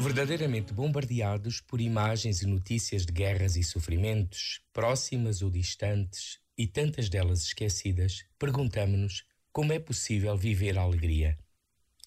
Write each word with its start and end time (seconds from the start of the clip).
verdadeiramente 0.00 0.72
bombardeados 0.72 1.60
por 1.60 1.78
imagens 1.78 2.40
e 2.40 2.46
notícias 2.46 3.04
de 3.04 3.12
guerras 3.12 3.54
e 3.54 3.62
sofrimentos, 3.62 4.62
próximas 4.72 5.42
ou 5.42 5.50
distantes, 5.50 6.38
e 6.56 6.66
tantas 6.66 7.10
delas 7.10 7.42
esquecidas, 7.42 8.24
perguntamos-nos 8.38 9.24
como 9.52 9.74
é 9.74 9.78
possível 9.78 10.34
viver 10.38 10.78
a 10.78 10.82
alegria. 10.82 11.38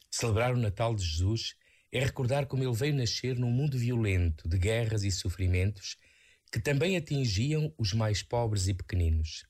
Celebrar 0.10 0.56
o 0.56 0.60
Natal 0.60 0.96
de 0.96 1.06
Jesus 1.06 1.54
é 1.92 2.04
recordar 2.04 2.48
como 2.48 2.64
ele 2.64 2.76
veio 2.76 2.96
nascer 2.96 3.38
num 3.38 3.52
mundo 3.52 3.78
violento 3.78 4.50
de 4.50 4.58
guerras 4.58 5.04
e 5.04 5.12
sofrimentos 5.12 5.96
que 6.52 6.60
também 6.60 6.98
atingiam 6.98 7.72
os 7.78 7.94
mais 7.94 8.24
pobres 8.24 8.68
e 8.68 8.74
pequeninos. 8.74 9.46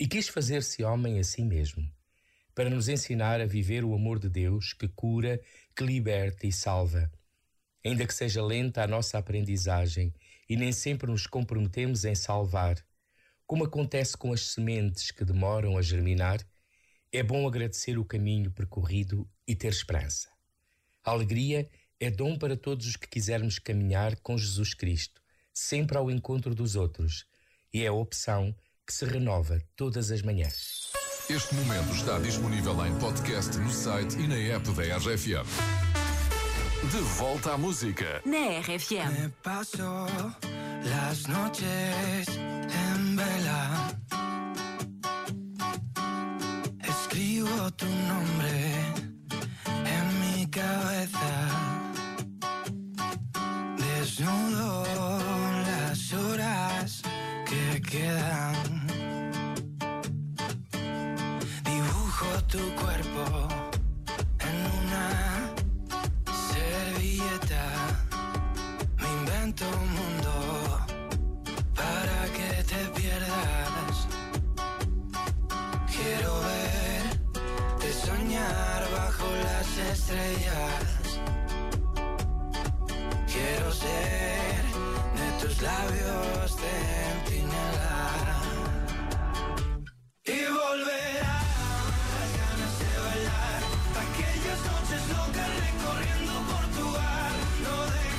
E 0.00 0.06
quis 0.08 0.28
fazer-se 0.28 0.82
homem 0.82 1.18
a 1.18 1.24
si 1.24 1.42
mesmo, 1.44 1.84
para 2.54 2.70
nos 2.70 2.88
ensinar 2.88 3.42
a 3.42 3.46
viver 3.46 3.84
o 3.84 3.94
amor 3.94 4.18
de 4.18 4.30
Deus 4.30 4.72
que 4.72 4.88
cura, 4.88 5.38
que 5.76 5.84
liberta 5.84 6.46
e 6.46 6.52
salva 6.52 7.10
ainda 7.84 8.06
que 8.06 8.14
seja 8.14 8.42
lenta 8.42 8.82
a 8.82 8.86
nossa 8.86 9.18
aprendizagem 9.18 10.12
e 10.48 10.56
nem 10.56 10.72
sempre 10.72 11.10
nos 11.10 11.26
comprometemos 11.26 12.04
em 12.04 12.14
salvar. 12.14 12.76
Como 13.46 13.64
acontece 13.64 14.16
com 14.16 14.32
as 14.32 14.40
sementes 14.52 15.10
que 15.10 15.24
demoram 15.24 15.76
a 15.76 15.82
germinar, 15.82 16.38
é 17.12 17.22
bom 17.22 17.46
agradecer 17.46 17.98
o 17.98 18.04
caminho 18.04 18.50
percorrido 18.50 19.28
e 19.46 19.54
ter 19.54 19.68
esperança. 19.68 20.28
A 21.04 21.10
alegria 21.10 21.68
é 22.00 22.10
dom 22.10 22.36
para 22.36 22.56
todos 22.56 22.86
os 22.86 22.96
que 22.96 23.06
quisermos 23.06 23.58
caminhar 23.58 24.16
com 24.20 24.36
Jesus 24.38 24.72
Cristo, 24.72 25.20
sempre 25.52 25.98
ao 25.98 26.10
encontro 26.10 26.54
dos 26.54 26.74
outros, 26.76 27.26
e 27.72 27.82
é 27.82 27.88
a 27.88 27.92
opção 27.92 28.54
que 28.86 28.92
se 28.94 29.04
renova 29.04 29.60
todas 29.76 30.10
as 30.10 30.22
manhãs. 30.22 30.90
Este 31.28 31.54
momento 31.54 31.90
está 31.94 32.18
disponível 32.18 32.84
em 32.86 32.98
podcast 32.98 33.56
no 33.58 33.70
site 33.70 34.16
e 34.18 34.26
na 34.26 34.36
app 34.36 34.68
da 34.72 34.82
RFM. 34.96 35.83
De 36.90 36.96
volta 36.98 37.52
a 37.54 37.56
música. 37.58 38.20
Me 38.24 38.62
paso 39.42 40.06
las 40.84 41.26
noches 41.28 42.28
en 42.28 43.16
vela. 43.16 43.88
Escribo 46.82 47.70
tu 47.76 47.86
nombre 47.86 48.56
en 49.94 50.04
mi 50.20 50.46
cabeza. 50.50 51.34
Desnudo 53.78 54.84
las 55.66 56.12
horas 56.12 57.00
que 57.46 57.80
quedan. 57.80 58.63
tu 69.56 69.64
mundo 69.64 70.78
para 71.74 72.18
que 72.36 72.62
te 72.64 72.80
pierdas. 72.98 73.96
Quiero 75.94 76.32
ver 76.48 77.04
de 77.82 77.92
soñar 77.92 78.80
bajo 79.00 79.26
las 79.48 79.68
estrellas. 79.94 80.90
Quiero 83.32 83.70
ser 83.72 84.60
de 85.20 85.26
tus 85.46 85.62
labios 85.62 86.56
centinela 86.64 87.92
y 90.24 90.36
a 90.48 90.50
volverá. 90.58 91.38
Aquellas 94.04 94.60
noches 94.70 95.04
locas 95.16 95.48
recorriendo 95.64 96.32
por 96.48 96.64
no 96.78 97.84
de 97.92 98.13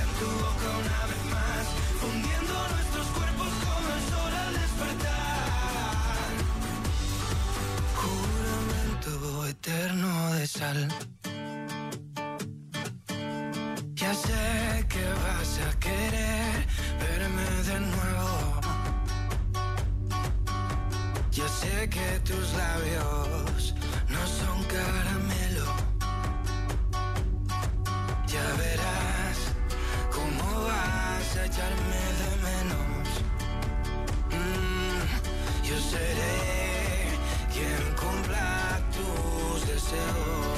en 0.01 0.09
tu 0.19 0.29
boca 0.43 0.69
una 0.85 1.01
vez 1.13 1.25
más, 1.37 1.63
fundiendo 2.01 2.55
nuestros 2.75 3.07
cuerpos 3.17 3.53
como 3.65 3.89
el 3.97 4.03
sol 4.13 4.33
al 4.45 4.55
despertar. 4.65 6.29
Juramento 8.01 9.47
eterno 9.49 10.33
de 10.35 10.47
sal 10.47 10.89
Ya 21.35 21.49
sé 21.49 21.89
que 21.89 22.21
tus 22.31 22.47
labios 22.53 23.75
no 24.11 24.23
son 24.39 24.63
caramelo. 24.75 25.65
Ya 28.29 28.45
verás 28.63 29.39
cómo 30.15 30.65
vas 30.69 31.37
a 31.39 31.45
echarme 31.47 32.03
de 32.21 32.33
menos. 32.49 33.09
Mm, 34.31 35.65
yo 35.69 35.79
seré 35.91 36.39
quien 37.55 37.83
cumpla 37.95 38.79
tus 38.93 39.67
deseos. 39.69 40.52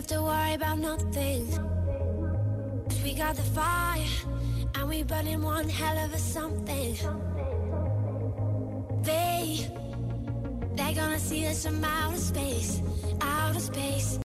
have 0.00 0.06
to 0.06 0.22
worry 0.22 0.54
about 0.54 0.78
nothing. 0.78 1.46
Cause 2.88 3.02
we 3.04 3.12
got 3.14 3.36
the 3.36 3.42
fire, 3.42 4.08
and 4.76 4.88
we 4.88 5.02
burning 5.02 5.42
one 5.42 5.68
hell 5.68 5.98
of 6.02 6.14
a 6.14 6.18
something. 6.18 6.94
They, 9.02 9.68
they're 10.74 10.94
gonna 10.94 11.18
see 11.18 11.46
us 11.48 11.66
from 11.66 11.84
outer 11.84 12.16
space, 12.16 12.80
outer 13.20 13.60
space. 13.60 14.18